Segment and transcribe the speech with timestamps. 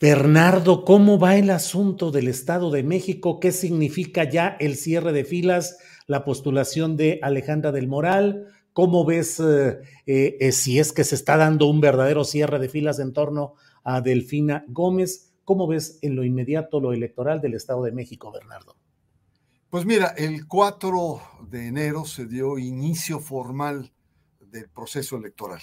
[0.00, 3.40] Bernardo, ¿cómo va el asunto del Estado de México?
[3.40, 8.46] ¿Qué significa ya el cierre de filas, la postulación de Alejandra del Moral?
[8.72, 13.00] ¿Cómo ves eh, eh, si es que se está dando un verdadero cierre de filas
[13.00, 15.34] en torno a Delfina Gómez?
[15.44, 18.76] ¿Cómo ves en lo inmediato lo electoral del Estado de México, Bernardo?
[19.68, 23.92] Pues mira, el 4 de enero se dio inicio formal
[24.38, 25.60] del proceso electoral.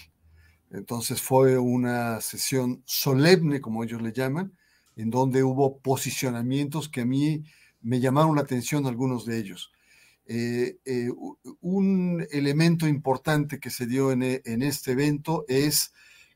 [0.75, 4.53] Entonces fue una sesión solemne, como ellos le llaman,
[4.95, 7.43] en donde hubo posicionamientos que a mí
[7.81, 9.71] me llamaron la atención algunos de ellos.
[10.27, 11.09] Eh, eh,
[11.61, 15.93] un elemento importante que se dio en, en este evento es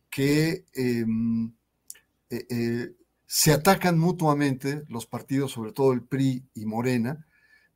[0.10, 1.52] que em,
[2.30, 2.94] eh,
[3.26, 7.26] se atacan mutuamente los partidos, sobre todo el PRI y Morena,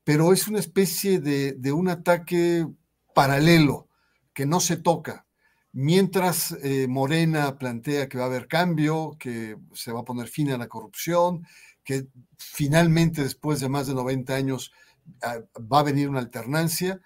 [0.03, 2.67] pero es una especie de, de un ataque
[3.13, 3.87] paralelo
[4.33, 5.25] que no se toca.
[5.75, 10.51] Mientras eh, Morena plantea que va a haber cambio, que se va a poner fin
[10.51, 11.47] a la corrupción,
[11.83, 12.07] que
[12.37, 14.71] finalmente después de más de 90 años
[15.23, 17.01] ah, va a venir una alternancia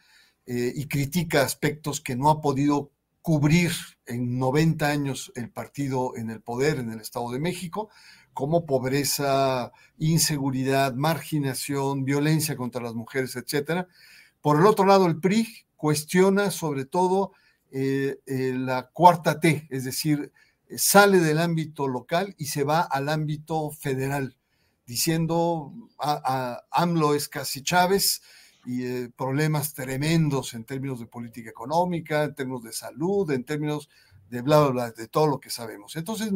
[0.45, 2.91] eh, y critica aspectos que no ha podido
[3.21, 3.71] cubrir
[4.05, 7.89] en 90 años el partido en el poder en el Estado de México,
[8.33, 13.87] como pobreza, inseguridad, marginación, violencia contra las mujeres, etcétera.
[14.41, 17.31] Por el otro lado, el PRI cuestiona sobre todo
[17.69, 20.31] eh, eh, la cuarta T, es decir,
[20.77, 24.37] sale del ámbito local y se va al ámbito federal,
[24.85, 28.21] diciendo a, AMLO es casi Chávez
[28.65, 33.89] y eh, problemas tremendos en términos de política económica, en términos de salud, en términos
[34.29, 35.97] de bla, bla, bla, de todo lo que sabemos.
[35.97, 36.31] Entonces,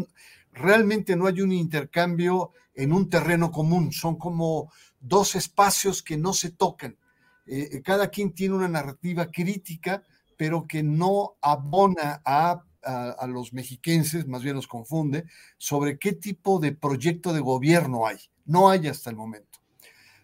[0.51, 6.33] realmente no hay un intercambio en un terreno común, son como dos espacios que no
[6.33, 6.97] se tocan.
[7.83, 10.03] cada quien tiene una narrativa crítica
[10.41, 12.63] pero que no abona a,
[13.27, 15.25] los mexiquenses, más bien los confunde,
[15.59, 18.17] sobre qué tipo de proyecto de gobierno hay.
[18.45, 19.59] No hay hasta el momento.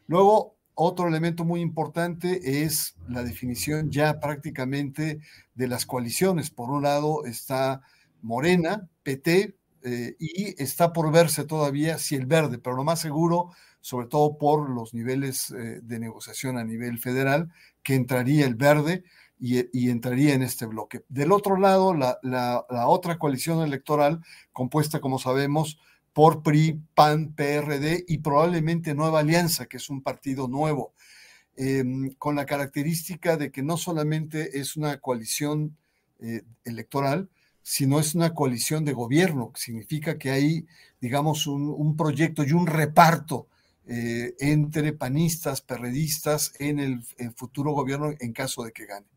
[0.07, 5.19] Luego, otro elemento muy importante es la definición ya prácticamente
[5.53, 6.49] de las coaliciones.
[6.49, 7.83] Por un lado está
[8.23, 13.51] Morena, PT, eh, y está por verse todavía si el verde, pero lo más seguro,
[13.81, 17.51] sobre todo por los niveles eh, de negociación a nivel federal,
[17.83, 19.03] que entraría el verde
[19.39, 21.03] y, entraría en este bloque.
[21.09, 24.21] Del otro lado, la, otra coalición electoral,
[24.51, 25.79] compuesta, como sabemos,
[26.13, 30.93] por PRI, PAN, PRD y probablemente Nueva Alianza, que es un partido nuevo,
[31.55, 35.77] em, con la característica de que no solamente es una coalición
[36.19, 37.29] eh, electoral,
[37.61, 40.65] sino es una coalición de gobierno, que significa que hay,
[41.01, 43.47] digamos, un, proyecto y un reparto
[43.85, 47.03] eh, entre panistas, perredistas en el
[47.35, 49.07] futuro gobierno en caso de que gane.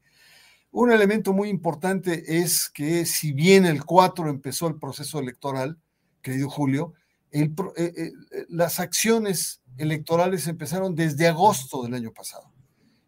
[0.72, 5.78] Un elemento muy importante es que si bien el 4 empezó el proceso electoral,
[6.22, 6.94] querido Julio,
[7.32, 8.12] eh, eh,
[8.48, 12.52] las acciones electorales empezaron desde agosto del año pasado,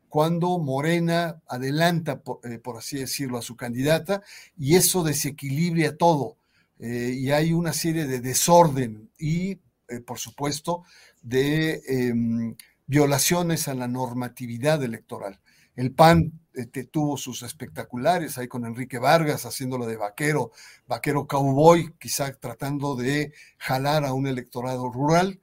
[0.08, 4.22] cuando Morena adelanta, por, eh, así decirlo, a su candidata
[4.56, 6.36] y eso desequilibra todo.
[6.84, 9.60] y hay una serie de desorden y,
[10.04, 10.82] por supuesto,
[11.22, 12.56] de em,
[12.88, 15.38] violaciones a la normatividad electoral.
[15.76, 20.52] El PAN este, tuvo sus espectaculares ahí con Enrique Vargas haciéndolo de vaquero,
[20.86, 25.40] vaquero cowboy, quizá tratando de jalar a un electorado rural.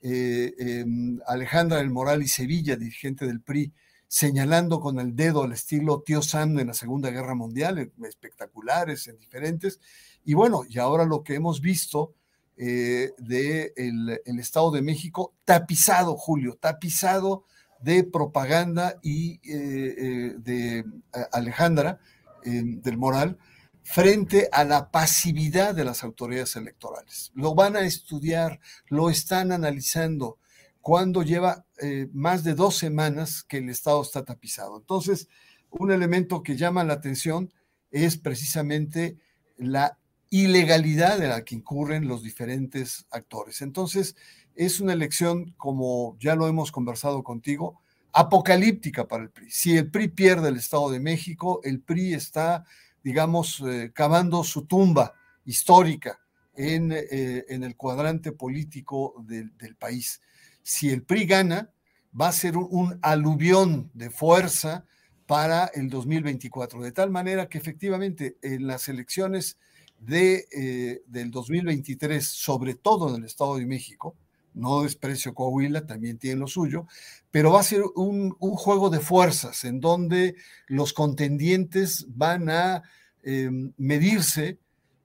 [0.00, 3.72] Eh, em, Alejandra del Moral y Sevilla, dirigente del PRI,
[4.06, 9.18] señalando con el dedo al estilo tío Sam en la Segunda Guerra Mundial, espectaculares, en
[9.18, 9.80] diferentes,
[10.26, 12.14] Y bueno, y ahora lo que hemos visto
[12.56, 17.44] del de el Estado de México, tapizado, Julio, tapizado
[17.84, 20.84] de propaganda y de
[21.32, 22.00] Alejandra
[22.44, 23.38] del Moral,
[23.84, 27.30] frente a la pasividad de las autoridades electorales.
[27.34, 28.58] Lo van a estudiar,
[28.88, 30.38] lo están analizando
[30.80, 34.78] cuando lleva eh, más de dos semanas que el Estado está tapizado.
[34.78, 35.28] Entonces,
[35.70, 37.52] un elemento que llama la atención
[37.90, 39.18] es precisamente
[39.56, 39.98] la
[40.30, 43.62] ilegalidad de la que incurren los diferentes actores.
[43.62, 44.16] Entonces,
[44.56, 47.80] es una elección, como ya lo hemos conversado contigo,
[48.12, 49.50] apocalíptica para el PRI.
[49.50, 52.64] Si el PRI pierde el Estado de México, el PRI está
[53.04, 55.14] digamos, eh, cavando su tumba
[55.44, 56.18] histórica
[56.56, 60.22] en, eh, en el cuadrante político del país.
[60.62, 61.70] Si el PRI gana,
[62.18, 64.86] va a ser un, aluvión de fuerza
[65.26, 69.58] para el 2024, de tal manera que efectivamente en las elecciones
[69.98, 74.16] de, eh, del 2023, sobre todo en el Estado de México,
[74.54, 76.86] no desprecio Coahuila, también tiene lo suyo,
[77.30, 80.36] pero va a ser un, juego de fuerzas en donde
[80.68, 82.82] los contendientes van a
[83.22, 84.58] eh, medirse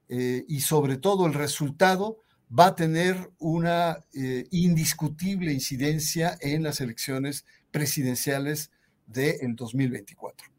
[0.07, 2.19] eh, y sobre todo el resultado
[2.57, 8.71] va a tener una eh, indiscutible incidencia en las elecciones presidenciales
[9.05, 10.58] del 2024.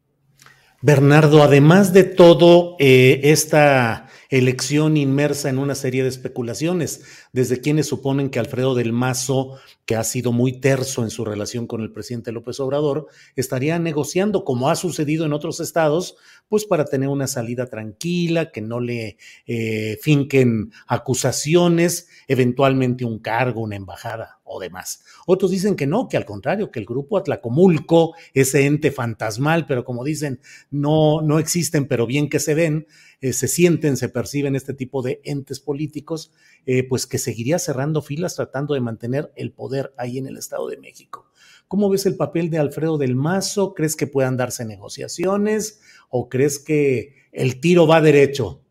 [0.83, 8.31] Bernardo, además de todo, esta elección inmersa en una serie de especulaciones, desde quienes suponen
[8.31, 12.31] que Alfredo del Mazo, que ha sido muy terso en su relación con el presidente
[12.31, 16.15] López Obrador, estaría negociando, como ha sucedido en otros estados,
[16.47, 23.61] pues para tener una salida tranquila, que no le eh, finquen acusaciones, eventualmente un cargo,
[23.61, 25.03] una embajada o demás.
[25.25, 29.83] Otros dicen que no, que al contrario, que el grupo Atlacomulco, ese ente fantasmal, pero
[29.85, 32.87] como dicen, no, no existen, pero bien que se ven,
[33.21, 36.31] eh, se sienten, se perciben este tipo de entes políticos,
[36.65, 40.67] eh, pues que seguiría cerrando filas tratando de mantener el poder ahí en el Estado
[40.67, 41.29] de México.
[41.67, 43.75] ¿Cómo ves el papel de Alfredo del Mazo?
[43.75, 48.63] ¿Crees que puedan darse negociaciones o crees que el tiro va derecho?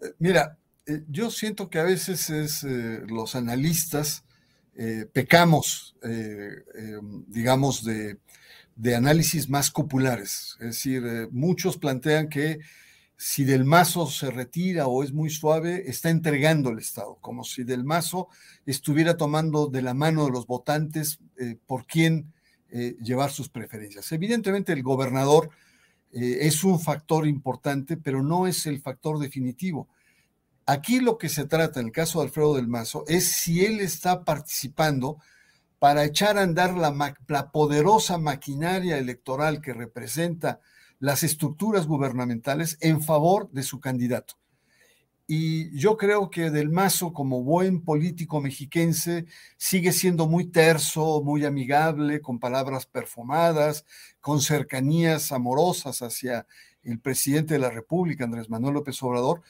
[0.00, 0.58] Eh, mira,
[1.08, 4.24] yo siento que a veces es, los analistas
[5.12, 5.96] pecamos,
[7.28, 8.18] digamos, de,
[8.76, 10.56] de, análisis más populares.
[10.60, 12.60] Es decir, muchos plantean que
[13.24, 17.62] si Del Mazo se retira o es muy suave, está entregando el Estado, como si
[17.62, 18.26] Del Mazo
[18.66, 22.32] estuviera tomando de la mano de los votantes eh, por quién
[22.68, 24.10] eh, llevar sus preferencias.
[24.10, 25.50] Evidentemente el gobernador
[26.10, 29.86] eh, es un factor importante, pero no es el factor definitivo.
[30.66, 33.80] Aquí lo que se trata en el caso de Alfredo del Mazo es si él
[33.80, 35.18] está participando
[35.80, 40.60] para echar a andar la, poderosa maquinaria electoral que representa
[41.00, 44.34] las estructuras gubernamentales en favor de su candidato.
[45.26, 49.26] Y yo creo que Del Mazo, como buen político mexiquense,
[49.56, 53.84] sigue siendo muy terso, muy amigable, con palabras perfumadas,
[54.20, 56.46] con cercanías amorosas hacia
[56.84, 59.42] el presidente de la República, Andrés Manuel López Obrador,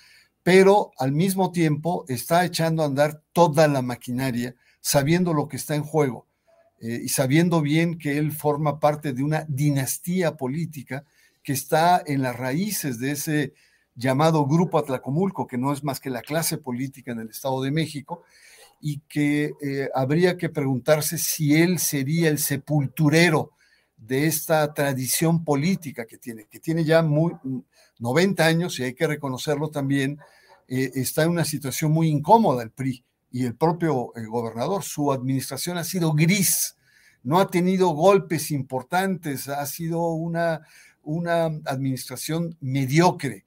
[0.42, 5.74] pero al mismo tiempo está echando a andar toda la maquinaria, sabiendo lo que está
[5.74, 6.26] en juego
[6.80, 11.04] eh, y sabiendo bien que él forma parte de una dinastía política
[11.42, 13.54] que está en las raíces de ese
[13.94, 17.70] llamado Grupo Atlacomulco, que no es más que la clase política en el Estado de
[17.70, 18.22] México,
[18.80, 23.52] y que eh, habría que preguntarse si él sería el sepulturero
[23.96, 27.32] de esta tradición política que tiene, que tiene ya muy,
[28.00, 30.18] 90 años, y hay que reconocerlo también,
[30.74, 34.82] eh, está en una situación muy incómoda el PRI y el propio eh, gobernador.
[34.82, 36.76] Su administración ha sido gris,
[37.22, 40.62] no ha tenido golpes importantes, ha sido una
[41.02, 43.44] una administración mediocre.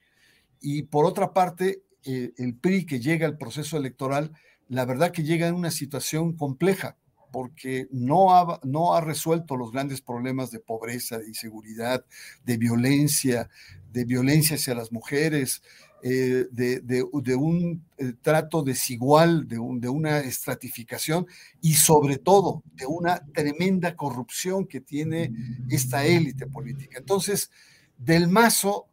[0.60, 4.32] Y por otra parte, eh, el PRI que llega al proceso electoral,
[4.68, 6.98] la verdad que llega en una situación compleja,
[7.32, 12.06] porque no ha, no ha resuelto los grandes problemas de pobreza, de inseguridad,
[12.46, 13.50] de violencia,
[13.92, 15.62] de violencia hacia las mujeres,
[16.08, 21.26] eh, de, un eh, trato desigual, de, de, una estratificación
[21.62, 25.34] y sobre todo de una tremenda corrupción que tiene
[25.68, 27.00] esta élite política.
[27.00, 27.50] Entonces,
[27.98, 28.86] Del Mazo,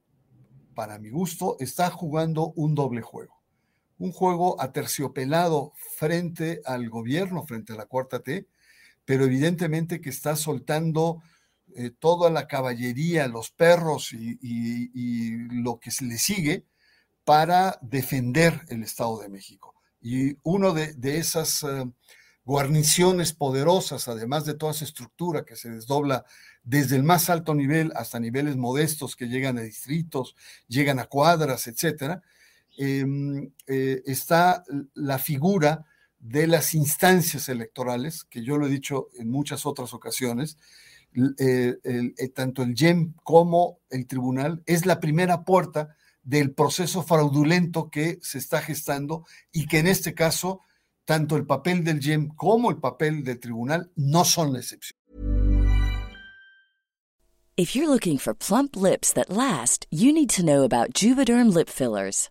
[0.75, 3.43] para mi gusto, está jugando un doble juego.
[3.99, 8.47] Un juego aterciopelado frente al gobierno, frente a la cuarta T,
[9.05, 11.23] pero evidentemente que está soltando
[11.75, 15.31] eh, toda la caballería, los perros y, y,
[15.63, 16.65] lo que le sigue
[17.25, 19.75] para defender el Estado de México.
[20.01, 21.85] Y uno de, esas eh,
[22.45, 26.25] guarniciones poderosas, además de toda esa estructura que se desdobla
[26.65, 30.35] desde el más alto nivel hasta niveles modestos que llegan a distritos,
[30.67, 32.23] llegan a cuadras, etcétera,
[32.79, 34.65] em, eh, está
[34.95, 35.85] la figura
[36.19, 40.57] de las instancias electorales, que yo lo he dicho en muchas otras ocasiones,
[41.39, 41.77] eh,
[42.35, 48.39] tanto el GEM como el tribunal, es la primera puerta del proceso fraudulento que se
[48.39, 50.61] está gestando y que en este caso,
[51.05, 54.99] tanto el papel del GEM como el papel del tribunal no son la excepción.
[57.55, 61.69] If you're looking for plump lips that last, you need to know about Juvederm lip
[61.69, 62.31] fillers.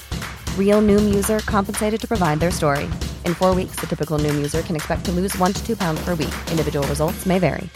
[0.57, 2.89] Real Noom user compensated to provide their story.
[3.25, 6.01] In four weeks, the typical Noom user can expect to lose one to two pounds
[6.05, 6.33] per week.
[6.49, 7.69] Individual results may vary.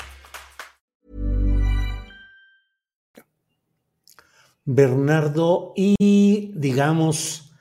[4.67, 7.53] Bernardo, y digamos,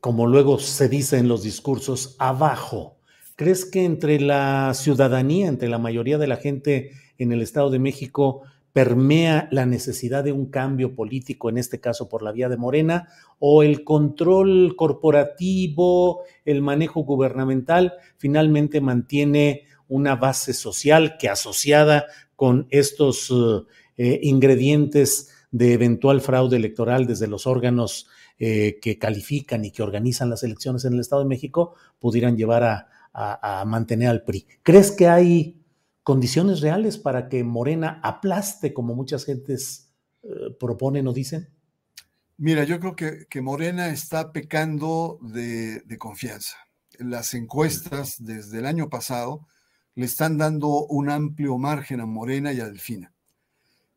[0.00, 2.98] como luego se dice en los discursos, abajo,
[3.36, 7.78] ¿crees que entre la ciudadanía, entre la mayoría de la gente en el Estado de
[7.78, 8.42] México,
[8.74, 13.08] permea la necesidad de un cambio político, en este caso por la vía de Morena,
[13.38, 22.66] o el control corporativo, el manejo gubernamental, finalmente mantiene una base social que asociada con
[22.70, 23.32] estos
[23.96, 28.08] eh, ingredientes de eventual fraude electoral desde los órganos
[28.40, 32.64] eh, que califican y que organizan las elecciones en el Estado de México, pudieran llevar
[32.64, 34.48] a, a mantener al PRI.
[34.64, 35.63] ¿Crees que hay
[36.04, 39.90] condiciones reales para que Morena aplaste como muchas gentes
[40.22, 40.28] eh,
[40.60, 41.48] proponen o dicen?
[42.36, 46.56] Mira, yo creo que, que Morena está pecando de, de, confianza.
[46.98, 49.46] Las encuestas desde el año pasado
[49.94, 53.12] le están dando un amplio margen a Morena y a Delfina.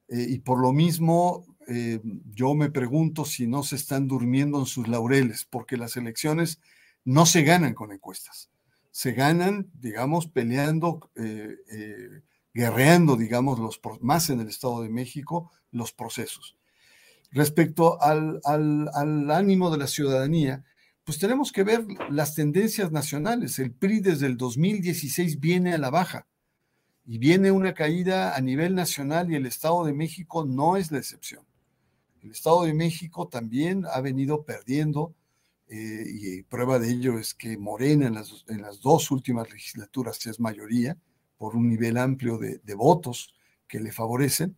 [0.08, 2.00] Eh, y por lo mismo, eh,
[2.34, 6.62] yo me pregunto si no se están durmiendo en sus laureles, porque las elecciones
[7.04, 8.50] no se ganan con encuestas
[8.98, 15.52] se ganan, digamos, peleando, eh, eh, guerreando, digamos, los, más en el Estado de México,
[15.70, 16.58] los procesos.
[17.30, 18.42] Respecto al,
[19.30, 20.66] ánimo de la ciudadanía,
[21.04, 23.60] pues tenemos que ver las tendencias nacionales.
[23.60, 26.26] El PRI desde el 2016 viene a la baja
[27.06, 30.98] y viene una caída a nivel nacional y el Estado de México no es la
[30.98, 31.46] excepción.
[32.24, 35.14] El Estado de México también ha venido perdiendo
[35.70, 40.26] eh, y prueba de ello es que Morena en las, en las, dos últimas legislaturas
[40.26, 40.98] es mayoría
[41.38, 43.36] por un nivel amplio de, de votos
[43.68, 44.56] que le favorecen,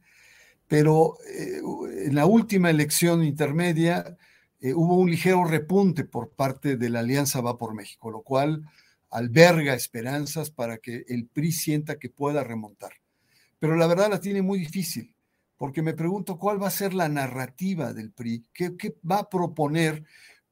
[0.67, 1.61] pero eh,
[2.05, 4.17] en la última elección intermedia
[4.61, 8.69] eh, hubo un ligero repunte por parte de la Alianza Va por México, lo cual
[9.09, 12.93] alberga esperanzas para que el PRI sienta que pueda remontar.
[13.57, 15.15] Pero la verdad la tiene muy difícil,
[15.57, 19.29] porque me pregunto cuál va a ser la narrativa del PRI, qué, qué va a
[19.29, 20.03] proponer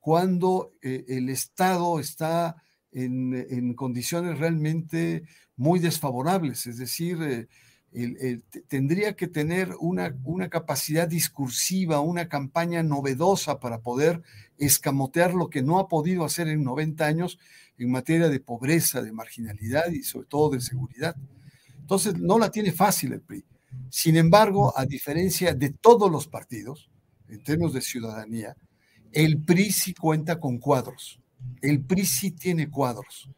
[0.08, 2.56] cuando eh, el Estado está
[2.94, 5.24] en, condiciones realmente
[5.58, 7.50] muy desfavorables, es decir,
[7.92, 14.22] eh, tendría que tener una, una capacidad discursiva, una campaña novedosa para poder
[14.58, 17.38] escamotear lo que no ha podido hacer en 90 años
[17.78, 21.18] en materia de pobreza, de marginalidad y sobre todo de seguridad.
[21.82, 23.44] Entonces, no la tiene fácil el PRI.
[23.90, 26.90] Sin embargo, a diferencia de todos los partidos,
[27.28, 28.56] en términos de ciudadanía,
[29.12, 31.20] el PRI sí cuenta con cuadros.
[31.62, 33.30] El PRI sí tiene cuadros.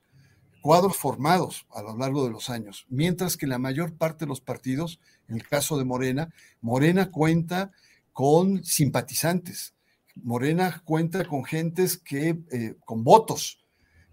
[0.61, 2.85] Cuadros formados a lo largo de los años.
[2.89, 7.71] Mientras que la mayor parte de los partidos, en el caso de Morena, Morena cuenta
[8.11, 9.73] con simpatizantes.
[10.15, 13.63] Morena cuenta con gentes que, eh, con votos.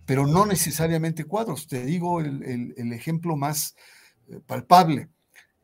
[0.04, 1.66] pero no necesariamente cuadros.
[1.66, 3.74] Te digo el, ejemplo más
[4.28, 5.08] eh, palpable.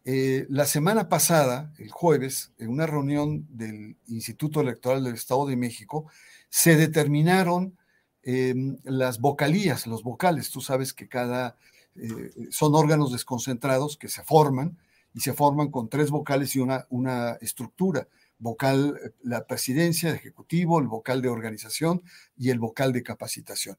[0.05, 5.57] Eh, la semana pasada, el jueves, en una reunión del Instituto Electoral del Estado de
[5.57, 6.07] México,
[6.49, 7.79] se determinaron
[8.25, 10.51] em, las vocalías, los vocales.
[10.51, 11.57] Tú sabes que cada
[11.95, 14.77] eh, son órganos desconcentrados que se forman
[15.15, 18.09] y se forman con tres vocales y una, una estructura.
[18.39, 22.03] Vocal, eh, la presidencia, el ejecutivo, el vocal de organización
[22.37, 23.79] y el vocal de capacitación.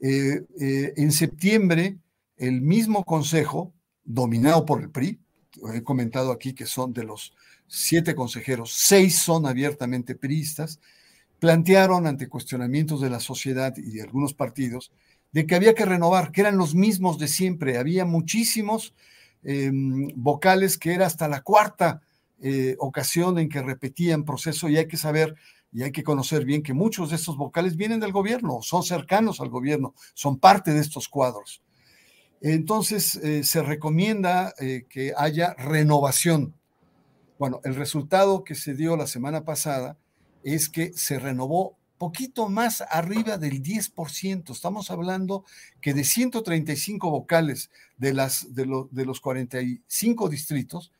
[0.00, 1.98] en septiembre,
[2.36, 3.72] el mismo consejo,
[4.04, 5.20] dominado por el PRI,
[5.74, 7.34] he comentado aquí que son de los
[7.66, 10.80] siete consejeros, seis son abiertamente priistas,
[11.38, 14.92] plantearon ante cuestionamientos de la sociedad y de algunos partidos
[15.32, 17.78] de que había que renovar, que eran los mismos de siempre.
[17.78, 18.94] Había muchísimos
[19.42, 22.02] em, vocales que era hasta la cuarta
[22.40, 25.34] eh, ocasión en que repetían proceso y hay que saber
[25.72, 29.40] y hay que conocer bien que muchos de estos vocales vienen del gobierno, son cercanos
[29.40, 31.62] al gobierno, son parte de estos cuadros.
[32.42, 36.54] Entonces, eh, se recomienda eh, que haya renovación.
[37.38, 39.96] Bueno, el resultado que se dio la semana pasada
[40.42, 44.50] es que se renovó poquito más arriba del 10%.
[44.50, 45.44] Estamos hablando
[45.80, 50.90] que de 135 vocales de, las, de, de los 45 distritos,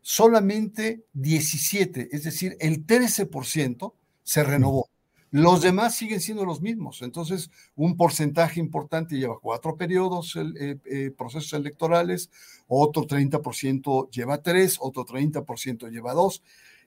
[0.00, 4.88] solamente 17, es decir, el 13% se renovó.
[5.36, 7.02] Los demás siguen siendo los mismos.
[7.02, 12.30] Entonces, un porcentaje importante lleva cuatro periodos, eh, eh, procesos electorales,
[12.66, 16.42] otro 30% lleva tres, otro 30% lleva dos.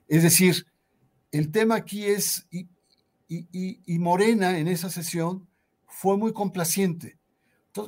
[0.08, 0.66] Es decir,
[1.30, 2.66] el tema aquí es, y,
[3.28, 5.46] y, Morena en esa sesión
[5.86, 7.18] fue muy complaciente.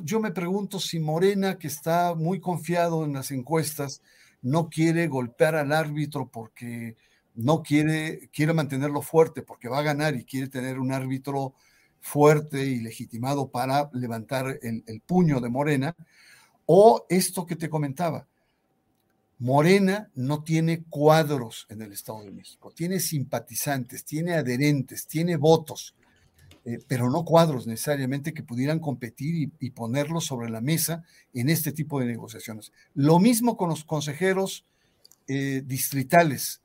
[0.01, 4.01] Yo me pregunto si Morena, que está muy confiado en las encuestas,
[4.41, 6.95] no quiere golpear al árbitro porque
[7.35, 11.53] no quiere, quiere mantenerlo fuerte porque va a ganar y quiere tener un árbitro
[12.03, 15.95] fuerte y legitimado para levantar el, puño de Morena,
[16.65, 18.27] o esto que te comentaba,
[19.39, 25.95] Morena no tiene cuadros en el Estado de México, tiene simpatizantes, tiene adherentes, tiene votos,
[26.65, 31.71] eh, pero no cuadros necesariamente que pudieran competir y, ponerlos sobre la mesa en este
[31.71, 32.73] tipo de negociaciones.
[32.93, 34.65] Lo mismo con los consejeros
[35.27, 36.62] eh, distritales.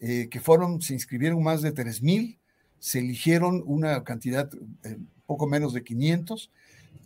[0.00, 2.38] Eh, que fueron, se inscribieron más de 3.000,
[2.78, 4.48] se eligieron una cantidad
[4.84, 6.50] eh, poco menos de 500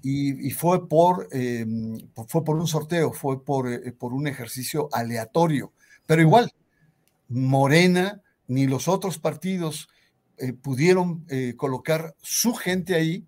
[0.04, 1.64] y, fue, por, eh,
[2.26, 5.72] fue por un sorteo, fue por, por un ejercicio aleatorio,
[6.06, 6.52] pero igual,
[7.28, 9.88] Morena ni los otros partidos
[10.60, 11.24] pudieron
[11.56, 13.24] colocar su gente ahí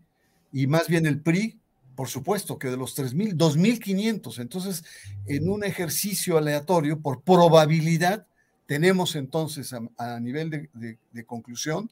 [0.53, 1.61] y más bien el PRI
[1.95, 4.41] por supuesto que de los 3.000, 2.500.
[4.41, 4.85] Entonces,
[5.27, 8.27] en un ejercicio aleatorio, por probabilidad,
[8.67, 11.91] tenemos entonces a, nivel de, conclusión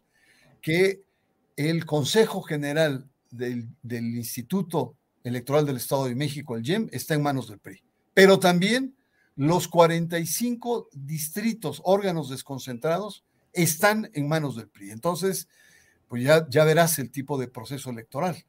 [0.60, 1.02] que
[1.56, 7.48] el Consejo General del, Instituto Electoral del Estado de México, el YEM, está en manos
[7.48, 7.82] del PRI.
[8.14, 8.96] Pero también
[9.36, 14.90] los 45 distritos, órganos desconcentrados, están en manos del PRI.
[14.90, 15.48] Entonces,
[16.08, 18.44] pues ya, ya verás el tipo de proceso electoral.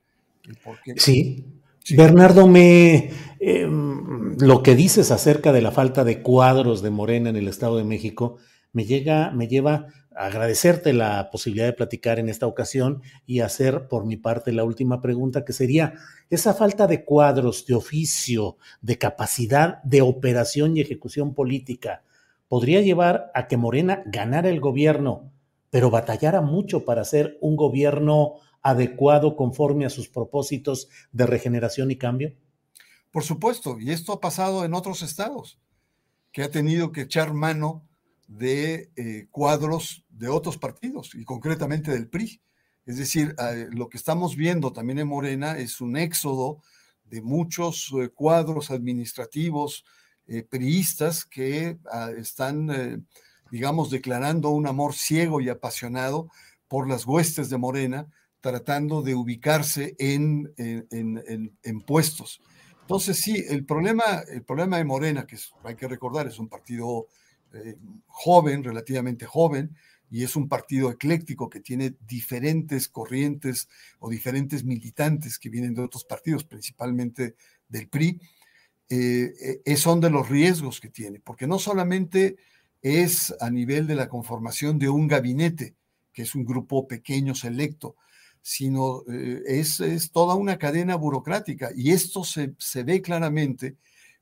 [0.97, 1.45] Sí,
[1.91, 7.35] Bernardo, me em, lo que dices acerca de la falta de cuadros de Morena en
[7.35, 8.37] el Estado de México
[8.73, 13.87] me llega, me lleva a agradecerte la posibilidad de platicar en esta ocasión y hacer
[13.87, 15.93] por mi parte la última pregunta, que sería
[16.29, 22.03] esa falta de cuadros, de oficio, de capacidad de operación y ejecución política,
[22.47, 25.31] podría llevar a que Morena ganara el gobierno,
[25.69, 31.97] pero batallara mucho para ser un gobierno adecuado conforme a sus propósitos de regeneración y
[31.97, 32.33] cambio?
[33.11, 35.59] Por supuesto, y esto ha pasado en otros estados,
[36.31, 37.87] que ha tenido que echar mano
[38.27, 42.41] de eh, cuadros de otros partidos, y concretamente del PRI.
[42.85, 46.63] Es decir, eh, lo que estamos viendo también en Morena es un éxodo
[47.03, 49.85] de muchos eh, cuadros administrativos
[50.49, 53.05] priistas que ah, están,
[53.51, 56.29] digamos, declarando un amor ciego y apasionado
[56.69, 58.07] por las huestes de Morena,
[58.43, 62.41] tratando de ubicarse en, en, puestos.
[62.81, 67.07] Entonces, sí, el problema, el problema de Morena, que hay que recordar, es un partido
[67.53, 69.73] eh, joven, relativamente joven,
[70.11, 75.81] y es un partido ecléctico que tiene diferentes corrientes o diferentes militantes que vienen de
[75.81, 77.35] otros partidos, principalmente
[77.69, 78.19] del PRI,
[78.89, 82.35] eh, eh, son de los riesgos que tiene, porque no solamente
[82.81, 85.75] es a nivel de la conformación de un gabinete,
[86.11, 87.95] que es un grupo pequeño, selecto,
[88.43, 91.71] sino eh, es, toda una cadena burocrática.
[91.73, 93.77] Y esto se, ve claramente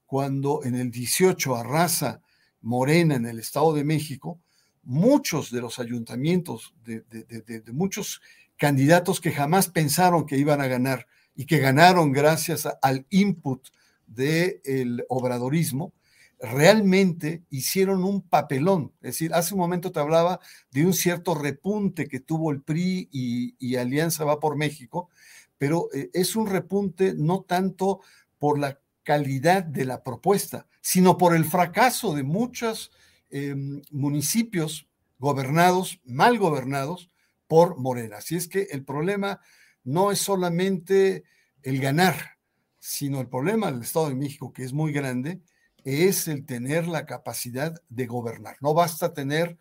[0.06, 2.22] cuando en el 18 arrasa
[2.62, 4.40] Morena en el Estado de México,
[4.84, 8.22] muchos de los ayuntamientos, de, muchos
[8.58, 13.70] candidatos que jamás pensaron que iban a ganar y que ganaron gracias al input
[14.06, 15.94] del obradorismo,
[16.42, 18.94] realmente hicieron un papelón.
[19.02, 20.40] Es decir, hace un momento te hablaba
[20.72, 25.10] de un cierto repunte que tuvo el PRI y, Alianza Va por México,
[25.58, 28.02] pero eh, es un repunte no tanto
[28.40, 32.92] por la calidad de la propuesta, sino por el fracaso de muchos
[33.30, 34.88] em, municipios
[35.20, 37.12] gobernados, mal gobernados
[37.48, 38.18] por Morena.
[38.18, 39.40] Así es que el problema
[39.84, 41.24] no es solamente
[41.62, 42.38] el ganar,
[42.80, 45.42] sino el problema del Estado de México, que es muy grande,
[45.84, 48.58] es el tener la capacidad de gobernar.
[48.62, 49.58] No basta tener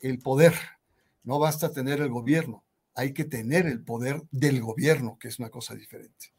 [0.00, 0.54] el poder,
[1.24, 5.50] no basta tener el gobierno, hay que tener el poder del gobierno, que es una
[5.50, 6.32] cosa diferente.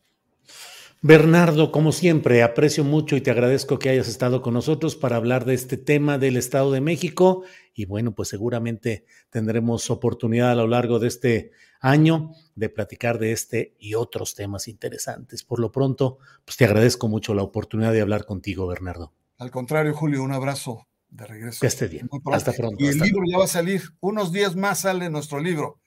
[1.03, 5.45] Bernardo, como siempre, aprecio mucho y te agradezco que hayas estado con nosotros para hablar
[5.45, 10.67] de este tema del Estado de México y bueno, pues seguramente tendremos oportunidad a lo
[10.67, 15.43] largo de este año de platicar de este y otros temas interesantes.
[15.43, 19.11] Por lo pronto, pues te agradezco mucho la oportunidad de hablar contigo, Bernardo.
[19.41, 21.61] Al contrario, Julio, un abrazo de regreso.
[21.61, 22.07] Que esté bien.
[22.31, 22.75] Hasta pronto.
[22.77, 23.81] Y el libro ya va a salir.
[23.99, 25.79] Unos días más sale nuestro libro.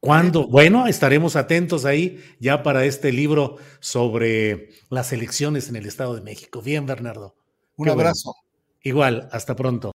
[0.00, 0.48] ¿Cuándo?
[0.48, 6.22] Bueno, estaremos atentos ahí ya para este libro sobre las elecciones en el Estado de
[6.22, 6.62] México.
[6.62, 7.36] Bien, Bernardo.
[7.76, 8.34] Un abrazo.
[8.82, 9.92] Igual, hasta pronto.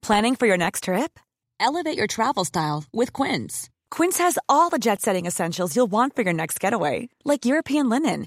[0.00, 1.20] Planning for your next trip?
[1.60, 3.70] Elevate your travel style with Quince.
[3.92, 8.26] Quince has all the jet-setting essentials you'll want for your next getaway, like European linen,